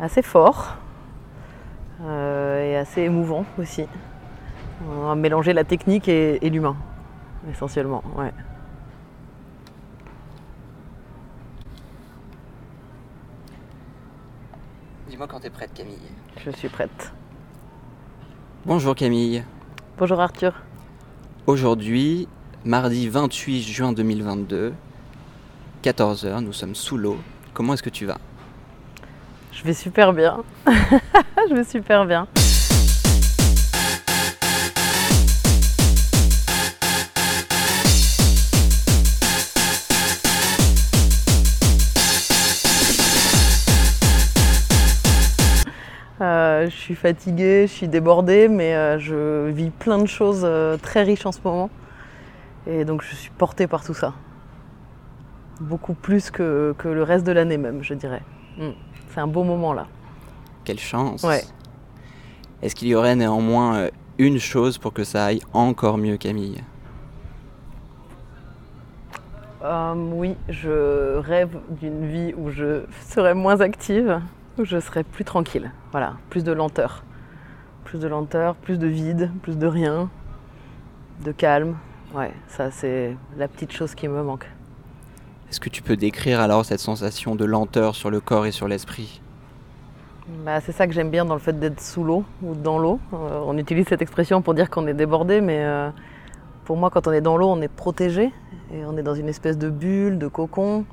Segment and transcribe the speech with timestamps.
[0.00, 0.76] assez fort
[2.02, 3.86] euh, et assez émouvant aussi.
[4.88, 6.76] On a mélangé la technique et, et l'humain,
[7.50, 8.02] essentiellement.
[8.16, 8.32] Ouais.
[15.08, 15.98] Dis-moi quand t'es prête, Camille.
[16.44, 17.12] Je suis prête.
[18.66, 19.42] Bonjour, Camille.
[19.98, 20.52] Bonjour Arthur.
[21.46, 22.28] Aujourd'hui,
[22.64, 24.74] mardi 28 juin 2022,
[25.82, 27.16] 14h, nous sommes sous l'eau.
[27.54, 28.18] Comment est-ce que tu vas?
[29.58, 30.44] Je vais super bien.
[30.68, 32.28] je vais super bien.
[46.20, 50.76] Euh, je suis fatiguée, je suis débordée, mais euh, je vis plein de choses euh,
[50.76, 51.68] très riches en ce moment.
[52.68, 54.14] Et donc je suis portée par tout ça.
[55.60, 58.22] Beaucoup plus que, que le reste de l'année même, je dirais.
[58.58, 58.70] Mm.
[59.10, 59.86] C'est un beau moment là.
[60.64, 61.42] Quelle chance Ouais.
[62.60, 66.62] Est-ce qu'il y aurait néanmoins euh, une chose pour que ça aille encore mieux, Camille?
[69.62, 74.20] Euh, oui, je rêve d'une vie où je serais moins active,
[74.58, 75.72] où je serais plus tranquille.
[75.90, 77.04] Voilà, plus de lenteur.
[77.84, 80.10] Plus de lenteur, plus de vide, plus de rien,
[81.24, 81.76] de calme.
[82.14, 84.48] Ouais, ça c'est la petite chose qui me manque.
[85.50, 88.68] Est-ce que tu peux décrire alors cette sensation de lenteur sur le corps et sur
[88.68, 89.22] l'esprit?
[90.44, 93.00] Bah, c'est ça que j'aime bien dans le fait d'être sous l'eau ou dans l'eau.
[93.14, 95.88] Euh, on utilise cette expression pour dire qu'on est débordé, mais euh,
[96.66, 98.30] pour moi, quand on est dans l'eau, on est protégé
[98.74, 100.84] et on est dans une espèce de bulle, de cocon.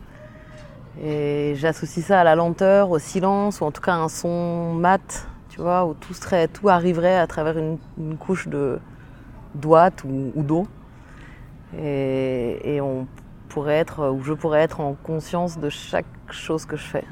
[1.04, 4.74] Et j'associe ça à la lenteur, au silence, ou en tout cas à un son
[4.74, 7.78] mat, tu vois, où tout, serait, tout arriverait à travers une,
[8.18, 8.80] couche de
[9.54, 10.66] d'ouate ou, d'eau.
[11.78, 13.06] Et on
[13.56, 17.06] pourrait être, ou je pourrais être en conscience de chaque chose que je fais.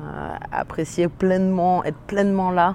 [0.00, 2.74] Euh, apprécier pleinement, être pleinement là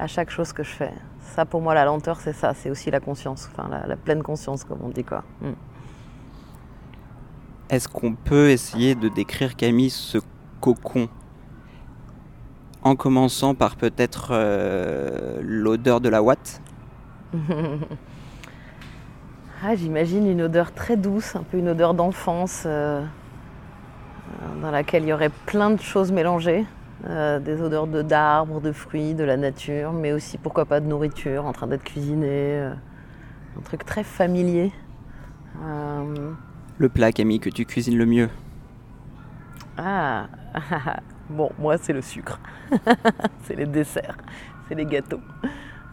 [0.00, 0.92] à chaque chose que je fais.
[1.20, 4.24] Ça, pour moi, la lenteur, c'est ça, c'est aussi la conscience, enfin la, la pleine
[4.24, 5.22] conscience, comme on dit quoi.
[5.42, 5.52] Mm.
[7.70, 10.18] Est-ce qu'on peut essayer de décrire, Camille, ce
[10.60, 11.08] cocon?
[12.82, 16.60] En commençant par peut-être euh, l'odeur de la ouate?
[19.66, 25.04] Ah, J'imagine une odeur très douce, un peu une odeur d'enfance, euh, euh, dans laquelle
[25.04, 26.66] il y aurait plein de choses mélangées.
[27.08, 30.86] Euh, des odeurs de d'arbres, de fruits, de la nature, mais aussi pourquoi pas de
[30.86, 32.26] nourriture en train d'être cuisinée.
[32.28, 32.74] euh,
[33.58, 34.70] un truc très familier.
[36.76, 38.28] Le plat, Camille, que tu cuisines le mieux
[39.78, 40.26] Ah,
[41.30, 42.38] bon, moi c'est le sucre,
[43.44, 44.18] c'est les desserts,
[44.68, 45.20] c'est les gâteaux.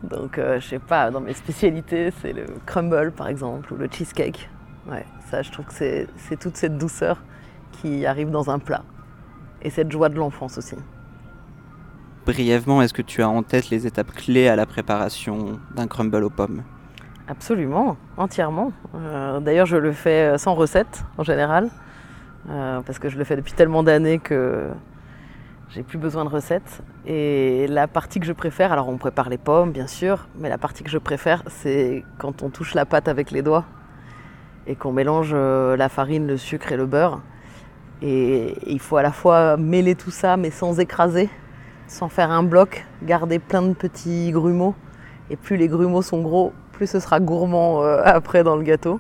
[0.04, 3.88] Donc, euh, je sais pas, dans mes spécialités, c'est le crumble par exemple, ou le
[3.92, 4.50] cheesecake.
[4.90, 7.22] Ouais, ça, je trouve que c'est c'est toute cette douceur
[7.72, 8.84] qui arrive dans un plat.
[9.62, 10.76] Et cette joie de l'enfance aussi.
[12.26, 16.24] Brièvement, est-ce que tu as en tête les étapes clés à la préparation d'un crumble
[16.24, 16.64] aux pommes?
[17.28, 18.72] Absolument, entièrement.
[18.96, 21.70] Euh, D'ailleurs, je le fais sans recette en général,
[22.50, 24.70] euh, parce que je le fais depuis tellement d'années que
[25.74, 26.82] j'ai plus besoin de recettes.
[27.06, 30.58] Et la partie que je préfère, alors on prépare les pommes bien sûr, mais la
[30.58, 33.66] partie que je préfère, c'est quand on touche la pâte avec les doigts
[34.68, 37.22] et qu'on mélange euh, la farine, le sucre et le beurre.
[38.02, 41.30] Et il faut à la fois mêler tout ça, mais sans écraser,
[41.88, 44.76] sans faire un bloc, garder plein de petits grumeaux.
[45.30, 49.00] Et plus les grumeaux sont gros, plus ce sera gourmand euh, après dans le gâteau.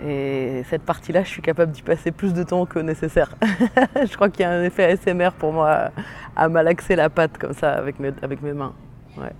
[0.00, 3.36] Et cette partie-là, je suis capable d'y passer plus de temps que nécessaire.
[3.42, 5.90] je crois qu'il y a un effet ASMR pour moi
[6.34, 8.74] à malaxer la pâte comme ça avec mes, avec mes mains.
[9.18, 9.32] Ouais.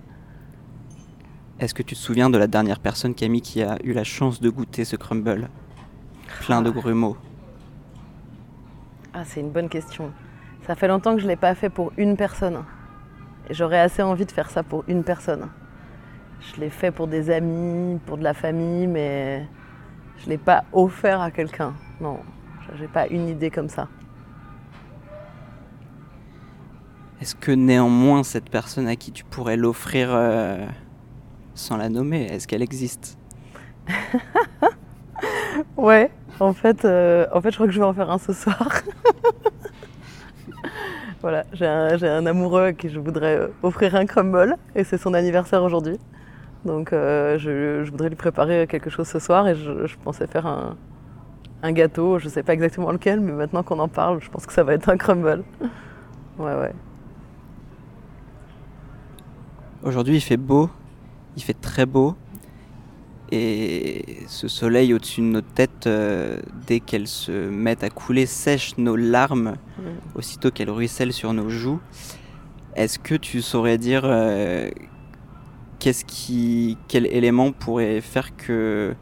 [1.59, 4.41] Est-ce que tu te souviens de la dernière personne, Camille, qui a eu la chance
[4.41, 5.49] de goûter ce crumble
[6.41, 7.17] Plein de grumeaux?
[9.13, 10.11] Ah, c'est une bonne question.
[10.65, 12.63] Ça fait longtemps que je ne l'ai pas fait pour une personne.
[13.49, 15.49] Et j'aurais assez envie de faire ça pour une personne.
[16.41, 19.45] Je l'ai fait pour des amis, pour de la famille, mais
[20.17, 21.73] je ne l'ai pas offert à quelqu'un.
[22.01, 22.19] Non,
[22.75, 23.87] j'ai pas une idée comme ça.
[27.21, 30.65] Est-ce que néanmoins cette personne à qui tu pourrais l'offrir euh,
[31.53, 33.17] sans la nommer, est-ce qu'elle existe?
[35.77, 38.33] Ouais, en fait, euh, en fait, je crois que je vais en faire un ce
[38.33, 38.69] soir.
[41.21, 44.97] voilà, j'ai un, un amoureux à qui je voudrais euh, offrir un crumble et c'est
[44.97, 45.99] son anniversaire aujourd'hui.
[46.65, 50.27] Donc euh, je, je voudrais lui préparer quelque chose ce soir et je, je pensais
[50.27, 50.75] faire un,
[51.61, 54.53] un gâteau, je sais pas exactement lequel, mais maintenant qu'on en parle, je pense que
[54.53, 55.43] ça va être un crumble.
[56.39, 56.73] Ouais, ouais.
[59.83, 60.67] Aujourd'hui il fait beau,
[61.37, 62.15] il fait très beau,
[63.31, 68.77] et ce soleil au-dessus de nos têtes, euh, dès qu'elles se mettent à couler, sèche
[68.79, 69.57] nos larmes,
[70.15, 71.79] aussitôt qu'elles ruissellent sur nos joues.
[72.75, 74.69] Est-ce que tu saurais dire euh,
[76.87, 78.95] quel élément pourrait faire que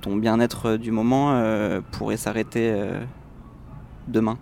[0.00, 3.00] ton bien-être du moment euh, pourrait s'arrêter euh,
[4.08, 4.38] demain?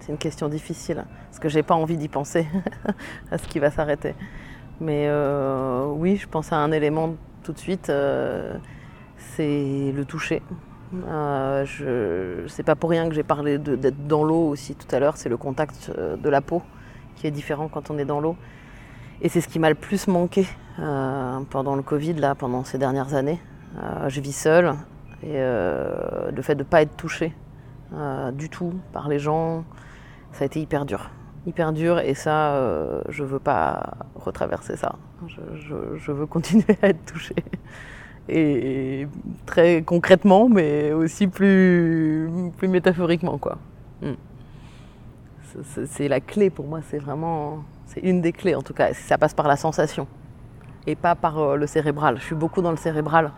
[0.00, 2.46] C'est une question difficile parce que j'ai pas envie d'y penser
[3.30, 4.14] à ce qui va s'arrêter.
[4.80, 7.90] Mais euh, oui, je pense à un élément tout de suite,
[9.16, 10.42] c'est le toucher.
[10.92, 15.16] Je c'est pas pour rien que j'ai parlé d'être dans l'eau aussi tout à l'heure,
[15.16, 16.62] c'est le contact de la peau
[17.18, 18.36] qui est différent quand on est dans l'eau.
[19.20, 20.46] Et c'est ce qui m'a le plus manqué
[20.78, 23.40] euh, pendant le Covid, là, pendant ces dernières années.
[23.82, 24.74] Euh, je vis seule
[25.22, 27.34] et euh, le fait de ne pas être touchée
[28.34, 29.64] du tout par les gens,
[30.32, 31.10] ça a été hyper dur.
[31.46, 34.96] Hyper dur et ça, je veux pas retraverser ça.
[35.26, 37.34] Je, veux continuer à être touchée.
[38.28, 39.08] Et
[39.46, 43.56] très concrètement, mais aussi plus, plus métaphoriquement, quoi.
[44.02, 44.12] Mm.
[45.86, 47.64] C'est- la clé pour moi, c'est vraiment...
[47.86, 48.92] C'est une des clés en tout cas.
[48.92, 50.06] Ça passe par la sensation
[50.86, 52.18] et pas par euh, le cérébral.
[52.18, 53.32] Je suis beaucoup dans le cérébral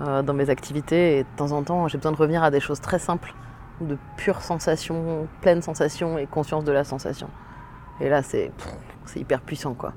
[0.00, 2.60] euh, dans mes activités et de temps en temps, j'ai besoin de revenir à des
[2.60, 3.34] choses très simples,
[3.80, 7.28] de pure sensation, pleine sensation et conscience de la sensation.
[8.00, 8.50] Et là, c'est
[9.14, 9.92] hyper puissant, quoi.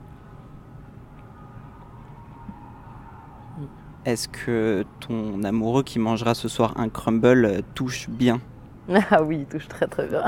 [4.04, 8.40] Est-ce que ton amoureux qui mangera ce soir un crumble euh, touche bien?
[9.12, 10.24] Ah oui, il touche très très bien.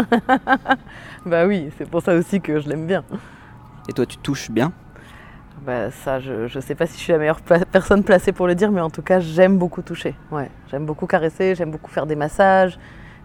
[1.25, 3.03] bah oui, c'est pour ça aussi que je l'aime bien.
[3.87, 4.71] Et toi, tu touches bien?
[5.61, 8.47] Bah ça, je, je sais pas si je suis la meilleure pla- personne placée pour
[8.47, 10.15] le dire, mais en tout cas, j'aime beaucoup toucher.
[10.31, 12.79] Ouais, j'aime beaucoup caresser, j'aime beaucoup faire des massages,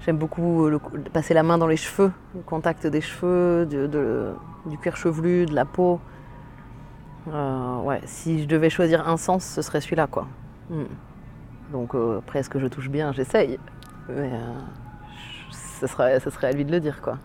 [0.04, 3.86] j'aime beaucoup euh, le- passer la main dans les cheveux, le contact des cheveux, de-
[3.86, 4.32] de-
[4.66, 6.00] du cuir chevelu, de la peau.
[7.32, 10.26] Euh, ouais, si je devais choisir un sens, ce serait celui-là, quoi.
[10.70, 10.82] Mm.
[11.72, 13.12] Donc euh, après, est-ce que je touche bien?
[13.12, 13.58] J'essaye,
[14.08, 14.52] mais euh,
[15.82, 17.18] ce serait, ce serait à lui de le dire, quoi.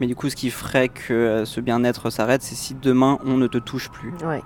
[0.00, 3.36] Mais du coup, ce qui ferait que euh, ce bien-être s'arrête, c'est si demain on
[3.36, 4.12] ne te touche plus.
[4.24, 4.42] Ouais.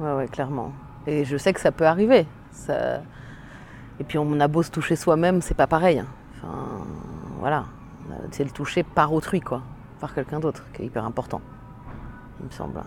[0.00, 0.72] Ouais, ouais, clairement.
[1.06, 2.26] Et je sais que ça peut arriver.
[2.50, 3.00] Ça...
[4.00, 6.02] Et puis on a beau se toucher soi-même, c'est pas pareil.
[6.36, 6.84] Enfin,
[7.38, 7.64] voilà.
[8.32, 9.62] C'est le toucher par autrui, quoi.
[10.00, 11.40] Par quelqu'un d'autre, qui est hyper important.
[12.40, 12.80] Il me semble.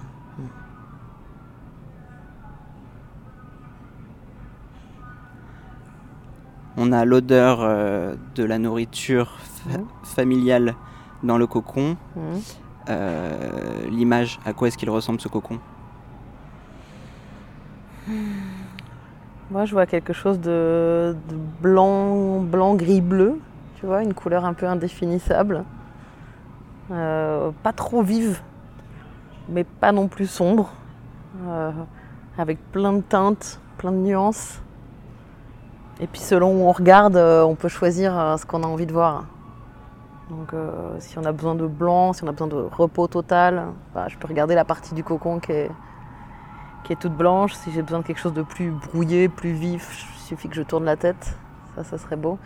[6.82, 9.86] On a l'odeur euh, de la nourriture fa- Mhm.
[10.04, 10.76] familiale
[11.24, 11.98] dans le cocon.
[12.16, 12.22] Mhm.
[12.90, 13.50] Euh,
[13.90, 15.60] L'image, à quoi est-ce qu'il ressemble ce cocon?
[19.52, 23.40] Moi, je vois quelque chose de, de blanc, blanc, gris, bleu.
[23.80, 25.64] Tu vois, une couleur un peu indéfinissable.
[26.92, 28.42] Euh, pas trop vive,
[29.50, 30.72] mais pas non plus sombre.
[32.38, 34.62] Avec plein de teintes, plein de nuances.
[36.02, 38.86] Et puis, selon où on regarde, euh, on peut choisir euh, ce qu'on a envie
[38.86, 39.26] de voir.
[40.30, 43.66] Donc, euh, si on a besoin de blanc, si on a besoin de repos total,
[43.94, 45.72] bah, je peux regarder la partie du cocon qui est,
[47.00, 47.54] toute blanche.
[47.54, 50.64] Si j'ai besoin de quelque chose de plus brouillé, plus vif, il suffit que je
[50.64, 51.38] tourne la tête.
[51.76, 52.40] Ça, ça serait beau.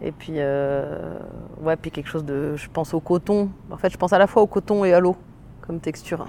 [0.00, 2.56] Et puis, ouais, puis quelque chose de.
[2.56, 3.50] Je pense au coton.
[3.70, 5.14] En fait, je pense à la fois au coton et à l'eau
[5.60, 6.26] comme texture.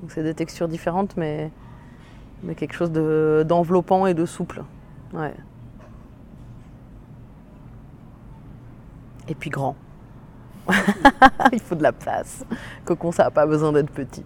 [0.00, 1.50] Donc, c'est des textures différentes, mais,
[2.56, 4.62] quelque chose de- d'enveloppant et de souple.
[5.14, 5.32] Ouais.
[9.30, 9.76] Et puis grand.
[11.52, 12.44] Il faut de la place.
[12.84, 14.24] Cocon, ça n'a pas besoin d'être petit.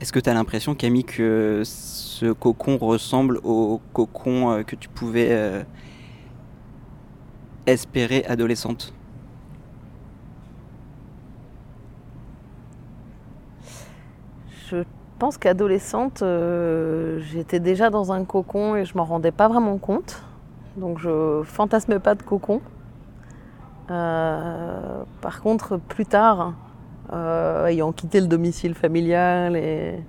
[0.00, 4.88] Est-ce que tu as l'impression, Camille, que ce cocon ressemble au cocon euh, que tu
[4.88, 5.62] pouvais euh,
[7.66, 8.92] espérer adolescente?
[14.68, 14.82] Je
[15.18, 20.22] pense qu'adolescente, euh, j'étais déjà dans un cocon et je m'en rendais pas vraiment compte.
[20.76, 22.60] Donc je fantasmais pas de cocon.
[23.90, 26.54] Euh, par contre, plus tard,
[27.12, 30.00] euh, ayant quitté le domicile familial et,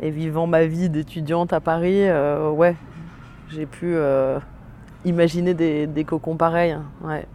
[0.00, 2.76] vivant ma vie d'étudiante à Paris, euh, ouais,
[3.50, 3.96] j'ai pu
[5.04, 6.76] imaginer des, cocons pareils.
[7.02, 7.26] Ouais.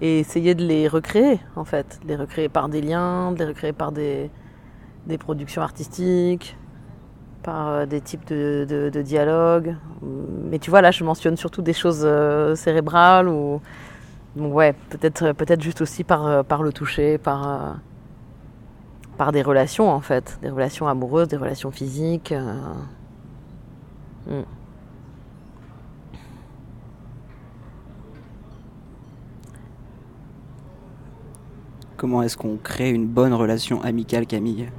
[0.00, 2.00] Et essayer de les recréer, en fait.
[2.02, 4.30] De les recréer par des liens, de les recréer par des,
[5.18, 6.56] productions artistiques,
[7.42, 9.74] par des types de, dialogues.
[10.50, 12.06] Mais tu vois, là, je mentionne surtout des choses
[12.54, 13.60] cérébrales ou.
[14.36, 17.72] Donc, ouais, peut-être peut juste aussi par, euh, par le toucher, par, euh,
[19.18, 20.38] par des relations, en fait.
[20.40, 22.32] Des relations amoureuses, des relations physiques.
[22.32, 22.74] euh.
[24.26, 24.42] Mm.
[31.96, 34.70] Comment est-ce qu'on crée une bonne relation amicale, Camille?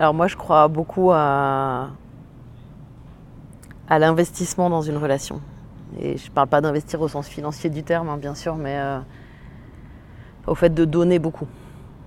[0.00, 1.90] Alors moi, je crois beaucoup à,
[3.88, 5.40] à l'investissement dans une relation.
[6.00, 8.78] Et je ne parle pas d'investir au sens financier du terme, hein, bien sûr, mais
[10.46, 11.46] au fait de donner beaucoup.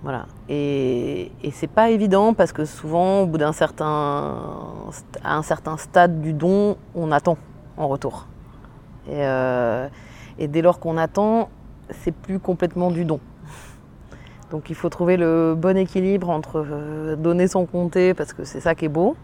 [0.04, 0.26] Voilà.
[0.48, 4.44] Et, et c'est pas évident parce que souvent, au bout d'un certain,
[5.24, 7.38] à un certain stade du don, on attend
[7.78, 8.28] en retour.
[9.08, 9.88] Et, euh,
[10.38, 11.50] et dès lors qu'on attend,
[11.90, 13.20] c'est plus complètement du don.
[14.52, 18.62] Donc il faut trouver le bon équilibre entre euh, donner son compter parce que c'est
[18.62, 19.16] ça qui est beau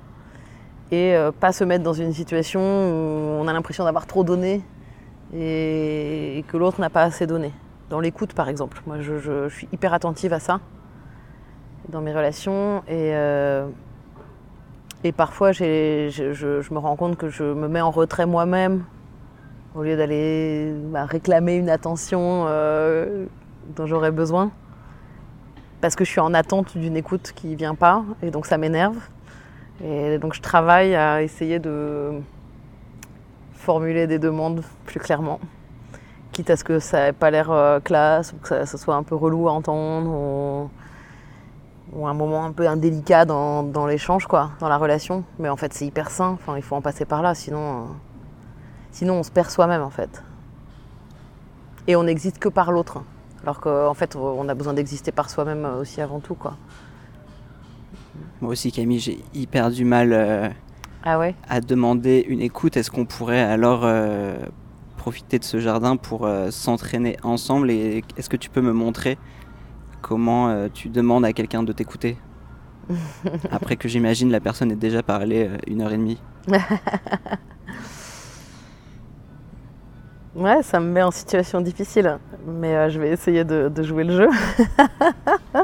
[0.91, 4.61] et euh, pas se mettre dans une situation où on a l'impression d'avoir trop donné
[5.35, 7.51] et, que l'autre n'a pas assez donné
[7.89, 8.81] dans l'écoute par exemple.
[8.85, 10.59] Moi je, suis hyper attentive à ça
[11.89, 13.67] dans mes relations et, euh,
[15.03, 18.83] et parfois je, me rends compte que je me mets en retrait moi-même
[19.75, 23.25] au lieu d'aller bah, réclamer une attention euh,
[23.75, 24.51] dont j'aurais besoin
[25.81, 28.95] parce que je suis en attente d'une écoute qui vient pas et donc ça m'énerve.
[29.81, 32.11] Et donc je travaille à essayer de
[33.53, 35.39] formuler des demandes plus clairement
[36.33, 39.03] quitte à ce que ça n'ait pas l'air euh, classe ou que ça, soit un
[39.03, 40.69] peu relou à entendre
[41.93, 45.23] ou, un moment un peu indélicat dans, dans l'échange, quoi, dans la relation.
[45.37, 46.31] Mais en fait, c'est hyper sain.
[46.31, 47.85] Enfin, il faut en passer par là, sinon, euh,
[48.91, 50.23] sinon on se perd soi-même, en fait.
[51.85, 53.03] Et on n'existe que par l'autre.
[53.43, 56.55] Alors qu'en fait, on a besoin d'exister par soi-même aussi avant tout, quoi.
[58.41, 60.49] Moi aussi, Camille, j'ai hyper du mal euh,
[61.03, 61.35] ah ouais?
[61.47, 62.77] à demander une écoute.
[62.77, 64.35] Est-ce qu'on pourrait alors euh,
[64.97, 67.71] profiter de ce jardin pour euh, s'entraîner ensemble?
[67.71, 69.17] Et est-ce que tu peux me montrer
[70.01, 72.17] comment tu demandes à quelqu'un de t'écouter?
[73.51, 76.21] Après que j'imagine la personne ait déjà parlé une heure et demie.
[80.35, 82.17] Ouais, ça me met en situation difficile,
[82.47, 84.29] mais euh, je vais essayer de, de jouer le jeu.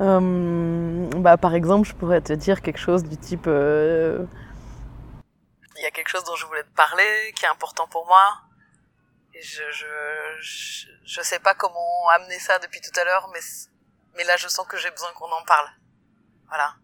[0.00, 4.26] euh, bah, par exemple, je pourrais te dire quelque chose du type euh,
[5.76, 8.40] il y a quelque chose dont je voulais te parler, qui est important pour moi.
[9.34, 13.40] Et je, je, je, sais pas comment amener ça depuis tout à l'heure, mais,
[14.16, 15.68] mais là je sens que j'ai besoin qu'on en parle.
[16.46, 16.76] Voilà.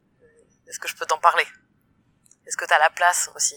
[0.67, 1.47] Est-ce que je peux t'en parler?
[2.47, 3.57] Est-ce que tu as la place aussi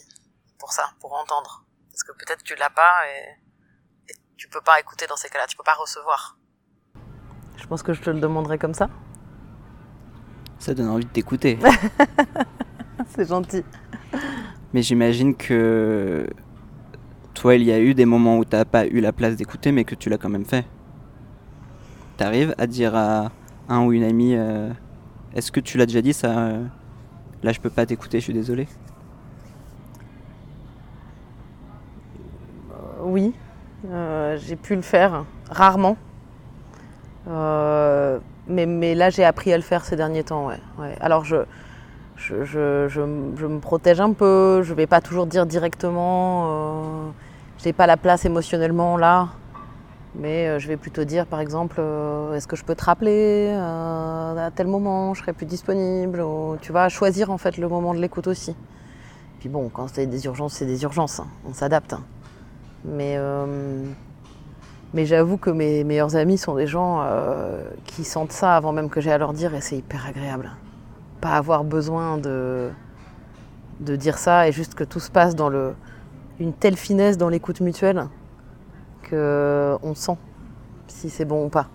[0.60, 1.66] pour ça, pour entendre?
[1.90, 5.48] Parce que peut-être tu l'as pas et, et tu peux pas écouter dans ces cas-là,
[5.48, 6.38] tu peux pas recevoir.
[7.58, 8.90] Je pense que je te le demanderai comme ça.
[10.64, 11.60] Ça donne envie de t'écouter.
[13.10, 13.66] C'est gentil.
[14.74, 16.26] Mais j'imagine que
[17.34, 19.74] toi, il y a eu des moments où tu n'as pas eu la place d'écouter,
[19.74, 20.64] mais que tu l'as quand même fait.
[22.18, 23.34] Tu arrives à dire à
[23.68, 24.70] un ou une amie euh,
[25.36, 26.64] Est-ce que tu l'as déjà dit ça euh,
[27.44, 28.70] Là, je peux pas t'écouter, je suis désolé?
[32.72, 33.34] Euh, oui,
[34.38, 35.98] j'ai pu le faire, rarement.
[38.48, 40.48] Mais, mais là, j'ai appris à le faire ces derniers temps.
[40.48, 40.96] Ouais.
[41.00, 41.38] Alors, je,
[42.16, 43.02] je, je, je,
[43.38, 47.10] je, me protège un peu, je vais pas toujours dire directement, euh,
[47.58, 49.30] j'ai pas la place émotionnellement là,
[50.16, 53.50] mais euh, je vais plutôt dire par exemple, euh, est-ce que je peux te rappeler
[53.52, 57.68] euh, à tel moment, je serai plus disponible, ou, tu vas choisir en fait le
[57.68, 58.56] moment de l'écoute aussi.
[59.40, 61.94] Puis bon, quand c'est des urgences, c'est des urgences, hein, on s'adapte.
[61.94, 62.04] Hein.
[62.86, 63.18] Mais,
[64.94, 68.90] mais j'avoue que mes meilleurs amis sont des gens euh, qui sentent ça avant même
[68.90, 70.52] que j'ai à leur dire et c'est hyper agréable
[71.24, 72.70] pas avoir besoin de,
[73.80, 75.74] de dire ça et juste que tout se passe dans le,
[76.38, 78.08] une telle finesse dans l'écoute mutuelle
[79.04, 80.18] que on sent
[80.88, 81.68] si c'est bon ou pas,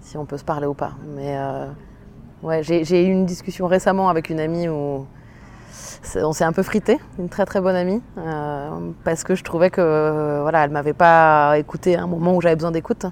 [0.00, 0.94] si on peut se parler ou pas.
[1.14, 1.66] Mais euh,
[2.42, 5.06] ouais, j'ai eu une discussion récemment avec une amie où
[6.16, 9.70] on s'est un peu frité, une très très bonne amie, euh, parce que je trouvais
[9.70, 13.06] que voilà, elle m'avait pas écouté à un moment où j'avais besoin d'écoute.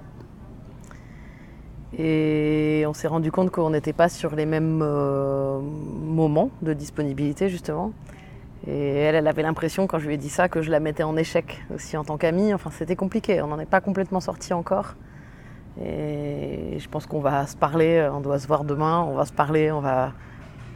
[1.96, 7.48] Et on s'est rendu compte qu'on n'était pas sur les mêmes euh, moments de disponibilité,
[7.48, 7.92] justement.
[8.66, 11.02] Et elle, elle avait l'impression, quand je lui ai dit ça, que je la mettais
[11.02, 12.52] en échec aussi en tant qu'amie.
[12.52, 14.94] Enfin, c'était compliqué, on n'en est pas complètement sorti encore.
[15.80, 19.32] Et je pense qu'on va se parler, on doit se voir demain, on va se
[19.32, 20.12] parler, on va,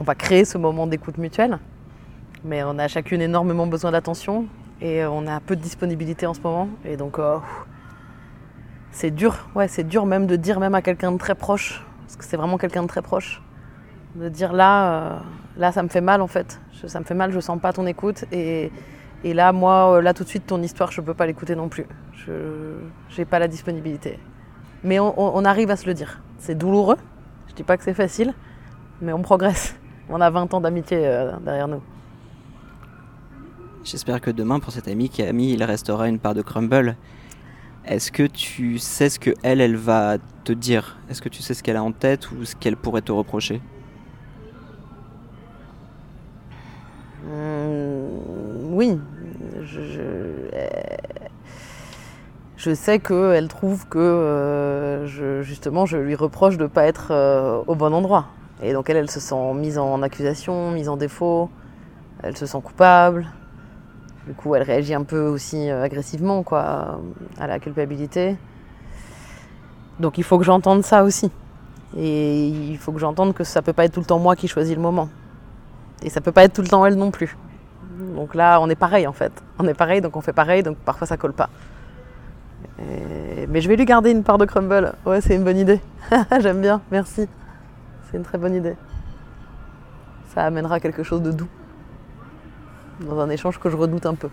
[0.01, 1.59] on va créer ce moment d'écoute mutuelle.
[2.45, 4.47] Mais on a chacune énormément besoin d'attention
[4.81, 6.69] et on a peu de disponibilité en ce moment.
[6.85, 7.41] Et donc, oh,
[8.93, 12.17] c'est dur, ouais, c'est dur même de dire même à quelqu'un de très proche, parce
[12.17, 13.43] que c'est vraiment quelqu'un de très proche,
[14.15, 15.19] de dire là, euh,
[15.57, 17.87] là ça me fait mal en fait, ça me fait mal, je sens pas ton
[17.87, 18.71] écoute et,
[19.25, 21.69] et là moi, euh, là tout de suite ton histoire, je peux pas l'écouter non
[21.69, 22.75] plus, je
[23.09, 24.19] j'ai pas la disponibilité.
[24.85, 26.99] Mais on, arrive à se le dire, c'est douloureux,
[27.49, 28.35] je dis pas que c'est facile,
[29.01, 29.77] mais on progresse,
[30.11, 31.83] on a 20 ans d'amitié euh, derrière nous.
[33.85, 36.97] J'espère que demain pour cette amie Camille, il restera une part de crumble.
[37.85, 40.99] Est-ce que tu sais ce que elle, elle va te dire?
[41.11, 43.61] Est-ce que tu sais ce qu'elle a en tête ou ce qu'elle pourrait te reprocher?
[47.25, 48.99] Mmh, Oui.
[49.63, 50.01] Je, je,
[52.57, 57.09] je sais qu'elle trouve que euh, je, justement je lui reproche de ne pas être
[57.11, 58.29] euh, au bon endroit.
[58.63, 61.51] Et donc elle, elle se sent mise en accusation, mise en défaut,
[62.23, 63.27] elle se sent coupable.
[64.27, 67.01] Du coup, elle réagit un peu aussi euh, agressivement quoi,
[67.39, 68.37] à la culpabilité.
[69.99, 71.31] Donc il faut que j'entende ça aussi.
[71.97, 74.49] Et il faut que j'entende que ça peut pas être tout le temps moi qui
[74.49, 75.09] choisis le moment.
[76.03, 77.37] Et ça peut pas être tout le temps elle non plus.
[78.17, 79.33] Donc là, on est pareil en fait.
[79.59, 81.51] On est pareil, donc on fait pareil, donc parfois ça colle pas.
[83.49, 84.95] Mais je vais lui garder une part de crumble.
[85.05, 85.81] Ouais, c'est une bonne idée.
[86.41, 87.29] J'aime bien, merci.
[88.11, 88.77] C'est une très bonne idée.
[90.35, 91.49] Ça amènera quelque chose de doux.
[93.01, 94.29] Dans un échange que je redoute un peu.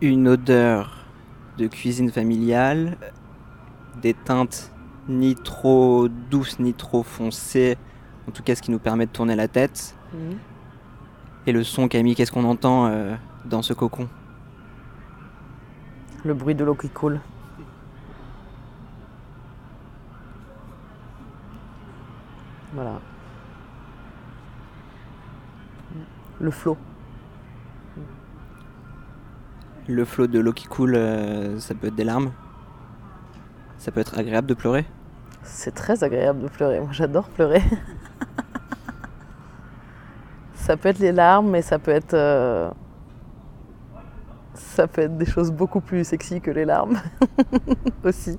[0.00, 1.06] Une odeur
[1.56, 2.98] de cuisine familiale,
[4.02, 4.72] des teintes
[5.08, 7.78] ni trop douces ni trop foncées,
[8.28, 9.94] en tout cas ce qui nous permet de tourner la tête.
[10.12, 10.38] Mhm.
[11.46, 13.14] Et le son, Camille, qu'est-ce qu'on entend euh,
[13.44, 14.08] dans ce cocon?
[16.24, 17.20] Le bruit de l'eau qui coule.
[22.74, 23.00] Voilà.
[26.40, 26.76] Le flot.
[29.88, 32.32] Le flot de l'eau qui coule, euh, ça peut être des larmes
[33.78, 34.86] Ça peut être agréable de pleurer
[35.42, 36.80] C'est très agréable de pleurer.
[36.80, 37.62] Moi, j'adore pleurer.
[40.54, 42.14] ça peut être les larmes, mais ça peut être.
[42.14, 42.70] euh,
[44.54, 46.98] Ça peut être des choses beaucoup plus sexy que les larmes
[48.04, 48.38] aussi.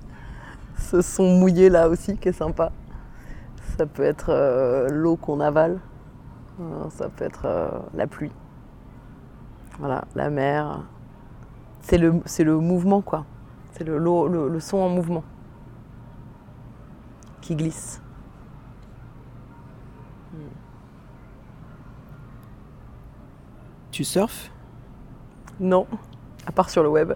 [0.77, 2.71] Ce son mouillé là aussi qui est sympa.
[3.77, 5.79] Ça peut être euh, l'eau qu'on avale.
[6.61, 8.31] Euh, Ça peut être euh, la pluie.
[9.79, 10.83] Voilà, la mer.
[11.81, 13.25] C'est le, c'est le mouvement quoi.
[13.73, 15.23] C'est le, le son en mouvement
[17.41, 18.01] qui glisse.
[23.91, 24.51] Tu surfes?
[25.59, 25.87] Non,
[26.45, 27.13] à part sur le web.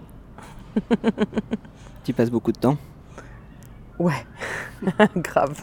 [2.04, 2.78] Tu passes beaucoup de temps?
[3.98, 4.26] Ouais,
[5.16, 5.62] grave.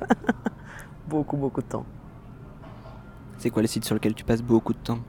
[1.08, 1.86] Beaucoup, beaucoup de temps.
[3.38, 5.00] C'est quoi le site sur lequel tu passes beaucoup de temps?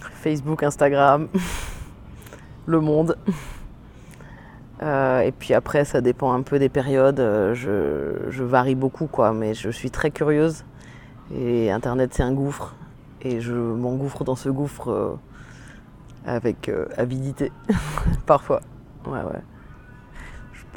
[0.00, 1.28] Facebook, Instagram,
[2.66, 3.16] Le Monde.
[4.82, 7.20] Euh, et puis après, ça dépend un peu des périodes.
[7.20, 9.32] Euh, Je, je varie beaucoup, quoi.
[9.32, 10.64] Mais je suis très curieuse.
[11.34, 12.74] Et Internet, c'est un gouffre.
[13.22, 15.14] Et je m'engouffre dans ce gouffre euh,
[16.26, 17.52] avec euh, avidité,
[18.26, 18.60] parfois.
[19.06, 19.42] Ouais, ouais.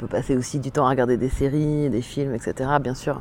[0.00, 3.20] Peux passer aussi du temps à regarder des séries, des films, etc., bien sûr.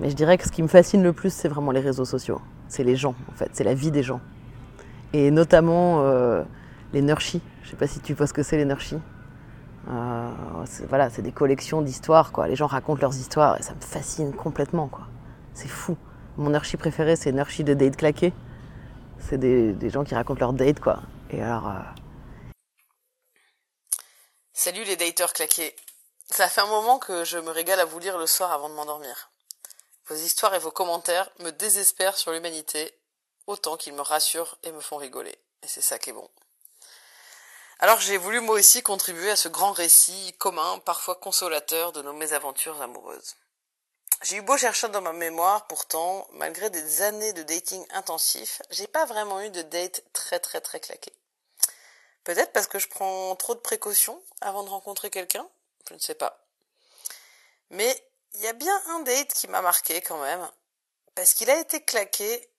[0.00, 2.40] Mais je dirais que ce qui me fascine le plus, c'est vraiment les réseaux sociaux.
[2.68, 3.50] C'est les gens, en fait.
[3.52, 4.22] C'est la vie des gens.
[5.12, 6.42] Et notamment euh,
[6.94, 7.42] les nurshis.
[7.62, 8.96] Je sais pas si tu vois ce que c'est les nurshis.
[9.90, 10.30] Euh,
[10.88, 12.48] voilà, c'est des collections d'histoires, quoi.
[12.48, 15.06] Les gens racontent leurs histoires et ça me fascine complètement, quoi.
[15.52, 15.98] C'est fou.
[16.38, 18.32] Mon nurshi préféré, c'est nurshi de date claqué.
[19.18, 21.00] C'est des, des gens qui racontent leurs dates, quoi.
[21.30, 21.68] Et alors.
[21.68, 21.97] euh,
[24.60, 25.76] Salut les dateurs claqués.
[26.30, 28.74] Ça fait un moment que je me régale à vous lire le soir avant de
[28.74, 29.30] m'endormir.
[30.08, 32.92] Vos histoires et vos commentaires me désespèrent sur l'humanité,
[33.46, 35.38] autant qu'ils me rassurent et me font rigoler.
[35.62, 36.28] Et c'est ça qui est bon.
[37.78, 42.12] Alors j'ai voulu moi aussi contribuer à ce grand récit commun, parfois consolateur, de nos
[42.12, 43.36] mésaventures amoureuses.
[44.22, 48.88] J'ai eu beau chercher dans ma mémoire, pourtant, malgré des années de dating intensif, j'ai
[48.88, 51.12] pas vraiment eu de date très très très claqué.
[52.28, 55.48] Peut-être parce que je prends trop de précautions avant de rencontrer quelqu'un,
[55.88, 56.46] je ne sais pas.
[57.70, 60.46] Mais il y a bien un date qui m'a marqué quand même,
[61.14, 62.50] parce qu'il a été claqué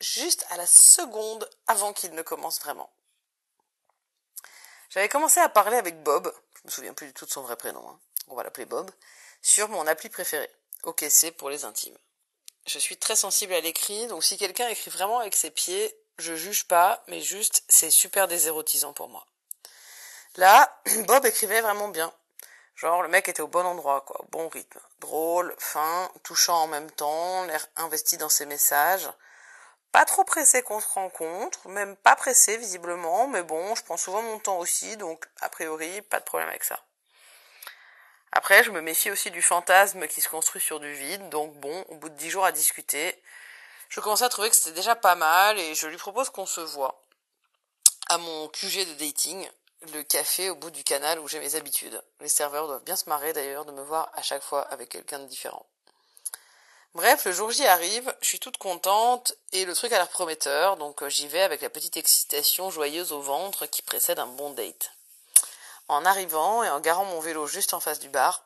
[0.00, 2.92] juste à la seconde avant qu'il ne commence vraiment.
[4.90, 7.54] J'avais commencé à parler avec Bob, je me souviens plus du tout de son vrai
[7.54, 8.00] prénom, hein.
[8.26, 8.90] on va l'appeler Bob,
[9.40, 10.50] sur mon appli préféré,
[10.82, 11.96] OKC pour les intimes.
[12.66, 16.34] Je suis très sensible à l'écrit, donc si quelqu'un écrit vraiment avec ses pieds, je
[16.34, 19.26] juge pas, mais juste c'est super désérotisant pour moi.
[20.36, 22.12] Là, Bob écrivait vraiment bien.
[22.74, 24.80] Genre le mec était au bon endroit, quoi, bon rythme.
[25.00, 29.08] Drôle, fin, touchant en même temps, l'air investi dans ses messages.
[29.92, 34.22] Pas trop pressé qu'on se rencontre, même pas pressé visiblement, mais bon, je prends souvent
[34.22, 36.80] mon temps aussi, donc a priori, pas de problème avec ça.
[38.32, 41.84] Après, je me méfie aussi du fantasme qui se construit sur du vide, donc bon,
[41.90, 43.22] au bout de dix jours à discuter,
[43.92, 46.62] je commençais à trouver que c'était déjà pas mal et je lui propose qu'on se
[46.62, 47.04] voit
[48.08, 49.46] à mon QG de dating,
[49.92, 52.02] le café au bout du canal où j'ai mes habitudes.
[52.20, 55.18] Les serveurs doivent bien se marrer d'ailleurs de me voir à chaque fois avec quelqu'un
[55.18, 55.66] de différent.
[56.94, 60.78] Bref, le jour J arrive, je suis toute contente et le truc a l'air prometteur,
[60.78, 64.54] donc euh, j'y vais avec la petite excitation joyeuse au ventre qui précède un bon
[64.54, 64.92] date.
[65.88, 68.42] En arrivant et en garant mon vélo juste en face du bar,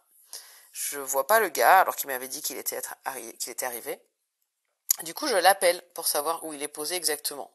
[0.73, 2.83] Je vois pas le gars alors qu'il m'avait dit qu'il était,
[3.39, 4.01] qu'il était arrivé.
[5.03, 7.53] Du coup, je l'appelle pour savoir où il est posé exactement,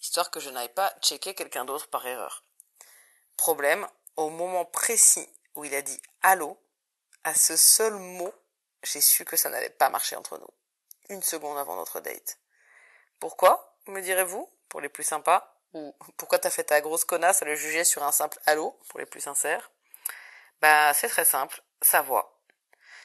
[0.00, 2.44] histoire que je n'aille pas checker quelqu'un d'autre par erreur.
[3.36, 6.60] Problème, au moment précis où il a dit allô,
[7.22, 8.34] à ce seul mot,
[8.82, 10.50] j'ai su que ça n'allait pas marcher entre nous.
[11.08, 12.38] Une seconde avant notre date.
[13.20, 15.48] Pourquoi, me direz-vous, pour les plus sympas?
[15.74, 18.98] Ou pourquoi t'as fait ta grosse connasse à le juger sur un simple allô, pour
[18.98, 19.70] les plus sincères?
[20.60, 22.40] Bah, c'est très simple, sa voix.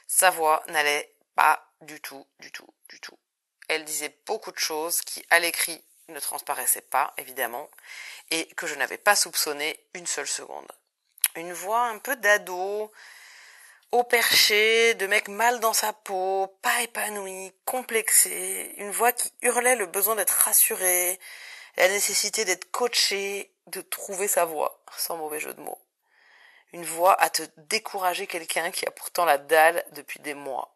[0.07, 3.17] Sa voix n'allait pas du tout, du tout, du tout.
[3.67, 7.69] Elle disait beaucoup de choses qui, à l'écrit, ne transparaissaient pas, évidemment,
[8.31, 10.71] et que je n'avais pas soupçonné une seule seconde.
[11.35, 12.91] Une voix un peu d'ado,
[13.91, 19.75] au perché, de mec mal dans sa peau, pas épanoui, complexé, une voix qui hurlait
[19.75, 21.19] le besoin d'être rassuré,
[21.77, 25.79] la nécessité d'être coaché, de trouver sa voix, sans mauvais jeu de mots.
[26.73, 30.75] Une voix à te décourager quelqu'un qui a pourtant la dalle depuis des mois.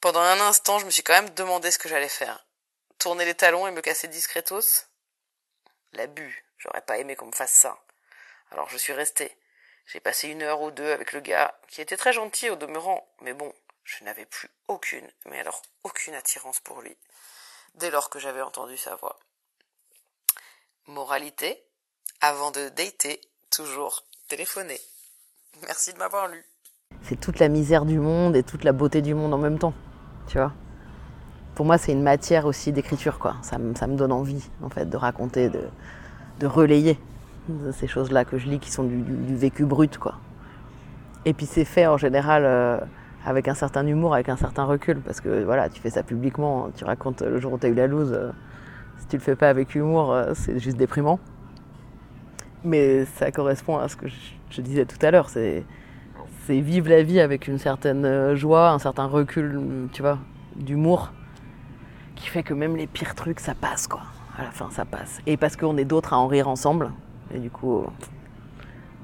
[0.00, 2.46] Pendant un instant, je me suis quand même demandé ce que j'allais faire.
[2.98, 4.86] Tourner les talons et me casser discretos?
[5.92, 6.46] L'abus.
[6.56, 7.78] J'aurais pas aimé qu'on me fasse ça.
[8.50, 9.36] Alors je suis resté.
[9.84, 13.06] J'ai passé une heure ou deux avec le gars, qui était très gentil au demeurant,
[13.20, 13.52] mais bon,
[13.84, 16.96] je n'avais plus aucune, mais alors aucune attirance pour lui,
[17.74, 19.18] dès lors que j'avais entendu sa voix.
[20.86, 21.62] Moralité,
[22.20, 24.80] avant de dater, toujours téléphoner.
[25.62, 26.46] Merci de m'avoir lu.
[27.02, 29.74] C'est toute la misère du monde et toute la beauté du monde en même temps
[30.30, 30.52] tu vois.
[31.56, 33.34] Pour moi, c'est une matière aussi d'écriture, quoi.
[33.42, 35.62] Ça, ça, me donne envie, en fait, de raconter, de,
[36.38, 36.98] de relayer
[37.72, 39.02] ces choses-là que je lis qui sont du,
[39.34, 40.14] vécu brut, quoi.
[41.24, 42.78] Et puis c'est fait en général euh,
[43.26, 46.70] avec un certain humour, avec un certain recul, parce que voilà, tu fais ça publiquement,
[46.74, 48.12] tu racontes le jour où tu as eu la loose.
[48.12, 48.30] Euh,
[49.00, 51.18] si tu le fais pas avec humour, euh, c'est juste déprimant.
[52.64, 54.14] Mais ça correspond à ce que je,
[54.50, 55.64] je disais tout à l'heure, c'est
[56.46, 60.18] c'est vivre la vie avec une certaine euh, joie, un certain recul, tu vois,
[60.56, 61.12] d'humour,
[62.16, 64.02] qui fait que même les pires trucs, ça passe, quoi.
[64.38, 65.20] À la fin, ça passe.
[65.26, 66.92] Et parce qu'on est d'autres à en rire ensemble.
[67.34, 67.84] Et du coup,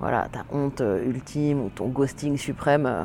[0.00, 3.04] voilà, ta honte euh, ultime ou ton ghosting suprême, euh,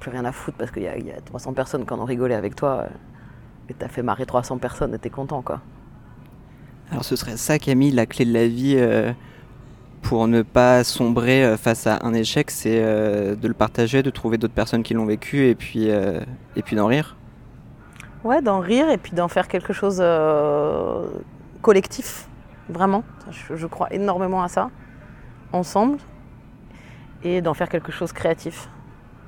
[0.00, 2.54] plus rien à foutre parce qu'il y, a 300 personnes qui en ont rigolé avec
[2.54, 2.86] toi.
[3.68, 5.60] et t'as fait marrer 300 personnes et t'es content, quoi.
[6.90, 8.76] Alors ce serait ça, Camille, la clé de la vie
[10.04, 14.10] pour ne pas sombrer euh, face à un échec, c'est euh, de le partager, de
[14.10, 16.20] trouver d'autres personnes qui l'ont vécu et puis, euh,
[16.56, 17.16] et puis d'en rire.
[18.22, 20.02] Ouais, d'en rire et puis d'en faire quelque chose
[21.62, 22.28] collectif,
[22.68, 23.02] vraiment.
[23.30, 24.70] Je, crois énormément à ça,
[25.52, 25.98] ensemble,
[27.22, 28.68] et d'en faire quelque chose créatif.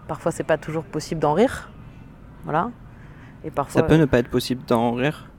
[0.08, 1.70] Parfois, c'est pas toujours possible d'en rire,
[2.44, 2.70] voilà.
[3.44, 5.30] Et parfois, ça peut ne pas être possible d'en rire?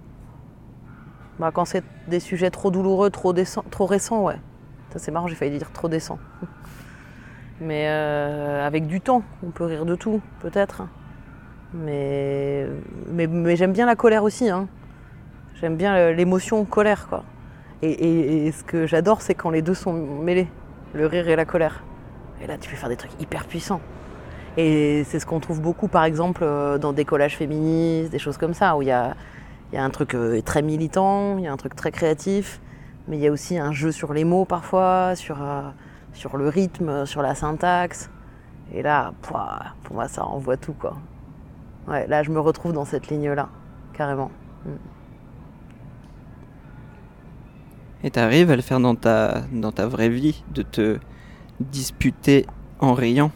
[1.39, 3.33] Bah, quand c'est des sujets trop douloureux, trop,
[3.71, 4.39] trop récents, ouais
[4.95, 6.19] c'est marrant, j'ai failli dire trop décent.
[7.61, 10.83] Mais euh, avec du temps, on peut rire de tout, peut-être.
[11.73, 12.67] Mais,
[13.11, 14.49] mais, j'aime bien la colère aussi.
[14.49, 14.67] Hein.
[15.59, 17.23] J'aime bien l'émotion colère, quoi.
[17.81, 20.47] Et, ce que j'adore, c'est quand les deux sont mêlés,
[20.93, 21.83] le rire et la colère.
[22.41, 23.81] Et là, tu peux faire des trucs hyper puissants.
[24.55, 28.37] Et c'est ce qu'on trouve beaucoup, par exemple, euh, dans des collages féministes, des choses
[28.37, 29.15] comme ça, où il y a,
[29.71, 32.59] y a, un truc euh, très militant, il y a un truc très créatif,
[33.07, 35.61] mais il y a aussi un jeu sur les mots parfois, sur, euh,
[36.13, 38.09] sur le rythme, sur la syntaxe.
[38.73, 40.97] Et là, pour moi, ça envoie tout, quoi.
[41.87, 43.47] Ouais, là, je me retrouve dans cette ligne-là,
[43.93, 44.29] carrément.
[44.65, 44.71] Mm.
[48.03, 50.99] Et tu arrives à le faire dans ta, dans ta vraie vie, de te
[51.61, 52.45] disputer
[52.79, 53.31] en riant?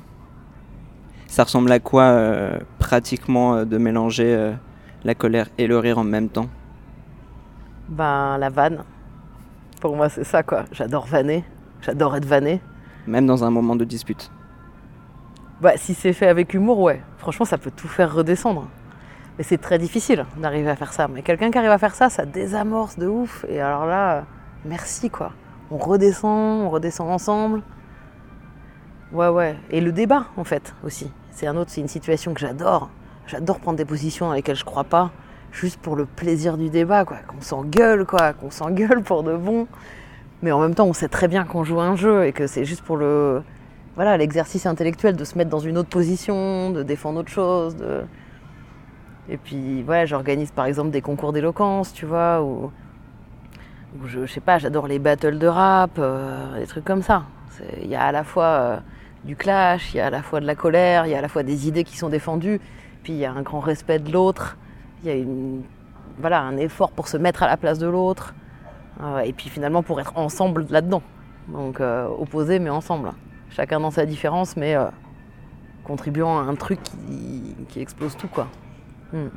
[1.27, 4.53] Ça ressemble à quoi, euh, pratiquement, euh, de mélanger
[5.05, 6.47] la colère et le rire en même temps?
[7.87, 8.83] Ben, la vanne.
[9.81, 10.65] Pour moi, c'est ça, quoi.
[10.71, 11.43] J'adore vanner.
[11.81, 12.61] J'adore être vanné.
[13.07, 14.31] Même dans un moment de dispute.
[15.59, 17.01] Bah, si c'est fait avec humour, ouais.
[17.17, 18.67] Franchement, ça peut tout faire redescendre.
[19.37, 21.07] Mais c'est très difficile d'arriver à faire ça.
[21.07, 23.43] Mais quelqu'un qui arrive à faire ça, ça désamorce de ouf.
[23.49, 24.25] Et alors là,
[24.65, 25.31] merci, quoi.
[25.71, 27.63] On redescend, on redescend ensemble.
[29.11, 29.57] Ouais, ouais.
[29.71, 31.11] Et le débat, en fait, aussi.
[31.31, 32.91] C'est un autre, c'est une situation que j'adore.
[33.25, 35.09] J'adore prendre des positions dans lesquelles je crois pas
[35.51, 39.67] juste pour le plaisir du débat, quoi, qu'on s'engueule, quoi, qu'on s'engueule pour de bon.
[40.41, 42.65] Mais en même temps, on sait très bien qu'on joue un jeu et que c'est
[42.65, 43.43] juste pour le,
[43.95, 47.75] voilà, l'exercice intellectuel de se mettre dans une autre position, de défendre autre chose.
[47.75, 48.01] De...
[49.29, 52.71] Et puis, voilà, j'organise par exemple des concours d'éloquence, tu vois, ou,
[54.05, 57.23] je, sais pas, j'adore les battles de rap, euh, des trucs comme ça.
[57.81, 58.77] Il y a à la fois euh,
[59.25, 61.21] du clash, il y a à la fois de la colère, il y a à
[61.21, 62.59] la fois des idées qui sont défendues,
[63.03, 64.57] puis il y a un grand respect de l'autre
[65.03, 65.63] il y a une,
[66.19, 68.33] voilà, un effort pour se mettre à la place de l'autre,
[69.01, 71.01] euh, et puis finalement pour être ensemble là-dedans.
[71.47, 73.11] Donc euh, opposés mais ensemble.
[73.49, 74.85] Chacun dans sa différence, mais euh,
[75.83, 78.47] contribuant à un truc qui, explose tout, quoi.
[79.11, 79.27] Hmm.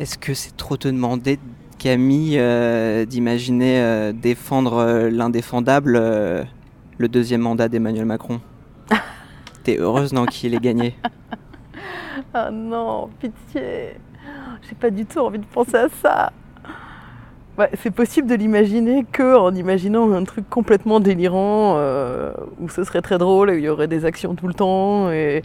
[0.00, 1.38] Est-ce que c'est trop te demander,
[1.78, 2.40] Camille,
[3.06, 8.40] d'imaginer défendre l'indéfendable, le deuxième mandat d'Emmanuel Macron?
[9.64, 10.96] T'es heureuse, non, qu'il ait gagné?
[12.40, 13.96] Ah non, pitié
[14.62, 16.32] J'ai pas du tout envie de penser à ça
[17.74, 23.02] c'est possible de l'imaginer que en imaginant un truc complètement délirant euh, où ce serait
[23.02, 25.42] très drôle et où il y aurait des actions tout le temps et,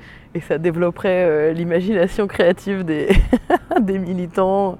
[0.47, 3.09] ça développerait euh, l'imagination créative des,
[3.81, 4.77] des militants.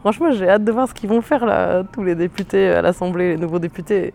[0.00, 3.30] Franchement, j'ai hâte de voir ce qu'ils vont faire là, tous les députés à l'Assemblée,
[3.30, 4.12] les nouveaux députés.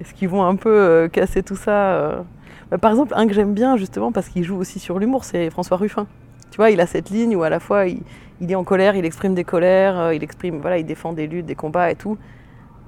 [0.00, 2.24] Est-ce qu'ils vont un peu euh, casser tout ça
[2.70, 5.50] bah, Par exemple, un que j'aime bien justement parce qu'il joue aussi sur l'humour, c'est
[5.50, 6.06] François Ruffin.
[6.50, 8.02] Tu vois, il a cette ligne où à la fois il,
[8.40, 11.26] il est en colère, il exprime des colères, euh, il exprime, voilà, il défend des
[11.26, 12.16] luttes, des combats et tout.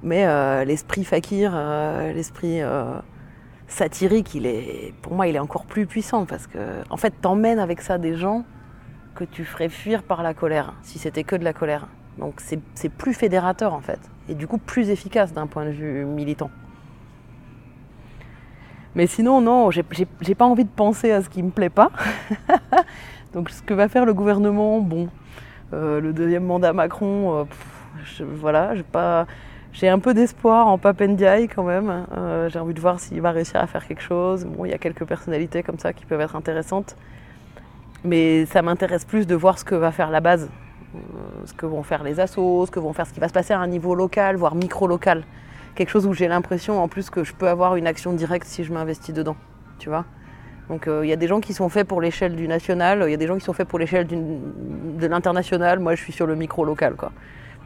[0.01, 2.59] Mais euh, l'esprit fakir, euh, l'esprit
[3.67, 7.59] satirique, il est, pour moi, il est encore plus puissant parce que, en fait, t'emmènes
[7.59, 8.43] avec ça des gens
[9.15, 11.87] que tu ferais fuir par la colère, si c'était que de la colère.
[12.17, 13.99] Donc c'est plus fédérateur en fait,
[14.29, 16.51] et du coup plus efficace d'un point de vue militant.
[18.93, 19.83] Mais sinon, non, j'ai
[20.35, 21.91] pas envie de penser à ce qui me plaît pas.
[23.33, 25.09] Donc ce que va faire le gouvernement, bon,
[25.73, 29.25] euh, le deuxième mandat Macron, euh, voilà, j'ai pas,
[29.71, 32.05] j'ai un peu d'espoir en Papendiaï quand même.
[32.15, 34.45] Euh, j'ai envie de voir s'il va réussir à faire quelque chose.
[34.45, 36.95] Bon, il y a quelques personnalités comme ça qui peuvent être intéressantes,
[38.03, 40.51] mais ça m'intéresse plus de voir ce que va faire la base,
[41.45, 43.53] ce que vont faire les assos, ce que vont faire, ce qui va se passer
[43.53, 45.23] à un niveau local, voire micro-local.
[45.73, 48.63] Quelque chose où j'ai l'impression en plus que je peux avoir une action directe si
[48.63, 49.37] je m'investis dedans,
[49.79, 50.05] tu vois.
[50.69, 53.11] Donc euh, il y a des gens qui sont faits pour l'échelle du national, il
[53.11, 55.79] y a des gens qui sont faits pour l'échelle de l'international.
[55.79, 57.11] Moi, je suis sur le micro local, quoi.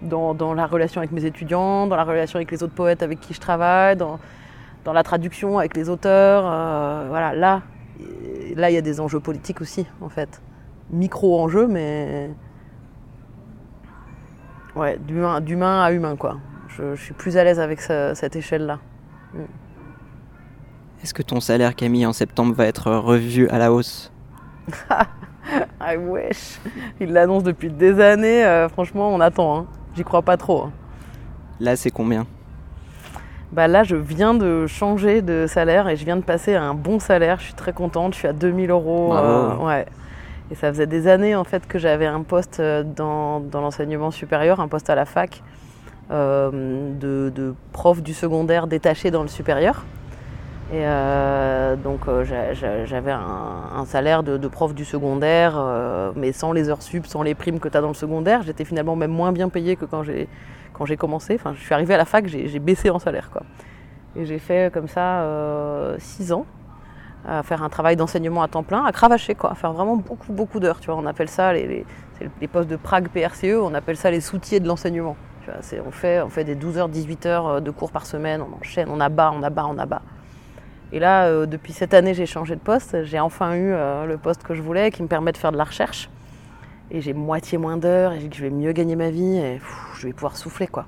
[0.02, 3.34] Dans, la relation avec mes étudiants, dans la relation avec les autres poètes avec qui
[3.34, 4.20] je travaille, dans,
[4.86, 6.44] la traduction avec les auteurs.
[6.46, 7.62] Euh, voilà, là,
[8.56, 10.42] là, il y a des enjeux politiques aussi, en fait.
[10.92, 12.30] Micro enjeux, mais
[14.76, 16.38] ouais, d'humain à humain, quoi.
[16.70, 18.80] Je, suis plus à l'aise avec cette échelle-là.
[19.34, 19.40] Mm.
[21.04, 24.12] Est-ce que ton salaire, Camille, en septembre va être revu à la hausse
[25.82, 26.60] I wish.
[27.00, 28.44] Il l'annonce depuis des années.
[28.44, 29.58] Euh, franchement, on attend.
[29.58, 29.66] Hein.
[29.96, 30.64] J'y crois pas trop.
[30.64, 30.72] Hein.
[31.60, 32.26] Là, c'est combien
[33.54, 36.74] bah là, je viens de changer de salaire et je viens de passer à un
[36.74, 37.40] bon salaire.
[37.40, 38.14] Je suis très contente.
[38.14, 39.16] Je suis à 2000 euros.
[39.16, 39.86] Euh, ouais.
[40.52, 44.12] Et ça faisait des années en fait que j'avais un poste euh, dans, dans l'enseignement
[44.12, 45.42] supérieur, un poste à la fac
[46.10, 49.86] de, de, prof du secondaire détaché dans le supérieur.
[50.70, 56.68] Et euh, donc euh, j'avais un, salaire de, prof du secondaire, euh, mais sans les
[56.68, 58.42] heures sup, sans les primes que tu as dans le secondaire.
[58.44, 60.28] J'étais finalement même moins bien payé que quand j'ai,
[60.98, 61.36] commencé.
[61.36, 63.30] Enfin, je suis arrivée à la fac, j'ai, baissé en salaire.
[63.32, 63.44] Quoi.
[64.18, 65.26] Et j'ai fait comme ça
[66.00, 66.46] six ans
[67.26, 70.34] à faire un travail d'enseignement à temps plein, à cravacher, quoi, à faire vraiment beaucoup,
[70.34, 70.82] beaucoup d'heures.
[70.82, 71.86] Tu vois, on appelle ça les,
[72.42, 75.16] les, postes de Prague PRCE, on appelle ça les soutiers de l'enseignement.
[75.86, 78.90] On, fait, on fait des 12 heures, 18 heures de cours par semaine, on enchaîne,
[78.92, 80.02] on abat, on abat, on abat.
[80.94, 83.04] Et là, euh, depuis cette année, j'ai changé de poste.
[83.04, 85.58] J'ai enfin eu euh, le poste que je voulais, qui me permet de faire de
[85.58, 86.10] la recherche.
[86.92, 89.60] Et j'ai moitié moins d'heures, et je vais mieux gagner ma vie, et
[89.96, 90.86] je vais pouvoir souffler, quoi.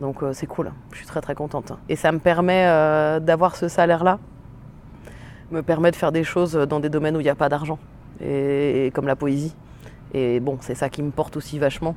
[0.00, 1.72] Donc euh, c'est cool, je suis très très contente.
[1.88, 2.64] Et ça me permet
[3.20, 4.18] d'avoir ce salaire-là,
[5.52, 7.78] me permet de faire des choses dans des domaines où il n'y a pas d'argent,
[8.20, 9.54] et, comme la poésie.
[10.14, 11.94] Et bon, c'est ça qui me porte aussi vachement.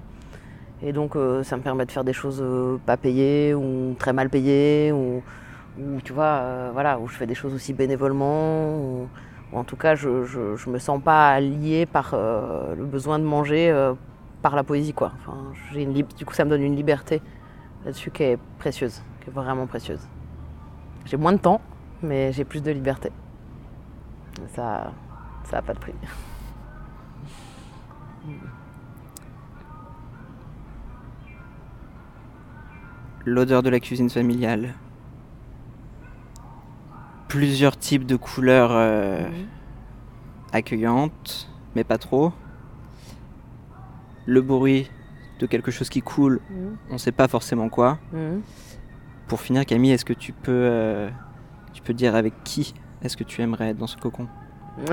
[0.83, 2.43] Et donc ça me permet de faire des choses
[2.85, 5.23] pas payées, ou très mal payées, ou
[5.81, 9.07] où tu vois, euh, voilà, où je fais des choses aussi bénévolement, ou,
[9.53, 13.69] en tout cas je, ne me sens pas liée par euh, le besoin de manger
[13.69, 13.93] euh,
[14.41, 15.11] par la poésie quoi.
[15.19, 15.37] Enfin,
[15.75, 17.21] une du coup ça me donne une liberté
[17.85, 20.07] là-dessus qui est précieuse, qui est vraiment précieuse.
[21.05, 21.61] J'ai moins de temps,
[22.01, 23.11] mais j'ai plus de liberté.
[24.49, 24.91] Ça,
[25.43, 25.93] ça n'a pas de prix.
[33.25, 34.73] L'odeur de la cuisine familiale,
[37.31, 39.45] plusieurs types de couleurs euh, mhm.
[40.51, 42.33] accueillantes, mais pas trop.
[44.25, 44.91] Le bruit
[45.39, 46.75] de quelque chose qui coule, mhm.
[46.89, 47.99] on ne sait pas forcément quoi.
[48.11, 48.41] Mhm.
[49.29, 51.09] Pour finir, Camille, est-ce que tu peux, euh,
[51.71, 54.27] tu peux dire avec qui est-ce que tu aimerais être dans ce cocon?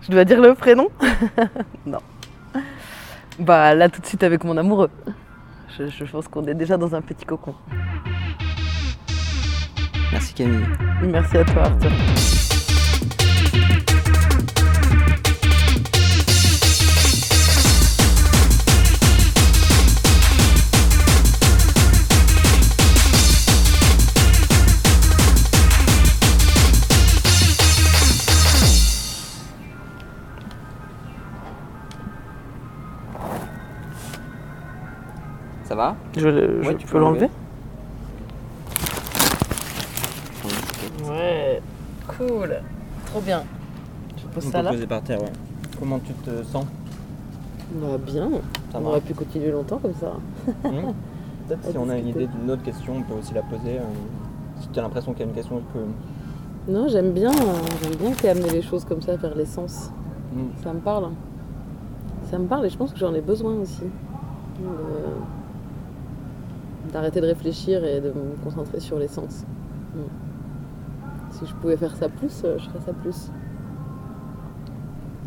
[0.00, 0.88] Je dois dire le prénom?
[1.86, 2.00] Non.
[3.38, 4.90] Bah là tout de suite avec mon amoureux.
[5.78, 7.54] je pense qu'on est déjà dans un petit cocon.
[10.12, 10.66] Merci Camille.
[11.02, 11.64] Merci à toi
[35.64, 35.96] Ça va?
[36.16, 37.28] Je, je ouais, peux l'enlever?
[42.28, 42.56] Cool.
[43.06, 43.42] Trop bien.
[44.16, 45.32] Je pose ça peut là poser par terre, ouais.
[45.78, 46.64] Comment tu te sens
[47.74, 48.28] Bah bien.
[48.70, 50.12] Ça on va aurait pu continuer longtemps comme ça.
[50.64, 50.92] Hmm.
[51.48, 53.78] Peut-être si on a une idée d'une autre question, on peut aussi la poser.
[53.78, 53.82] euh,
[54.60, 56.70] si tu as l'impression qu'il y a une question que.
[56.70, 59.90] Non, j'aime bien, euh, j'aime bien que tu amené les choses comme ça vers l'essence.
[60.34, 60.62] Hmm.
[60.62, 61.08] Ça me parle.
[62.30, 63.82] Ça me parle et je pense que j'en ai besoin aussi.
[64.60, 65.22] De-
[66.92, 69.44] D'arrêter de réfléchir et de me concentrer sur l'essence.
[71.42, 73.32] Si je pouvais faire ça plus, euh, je ferais ça plus.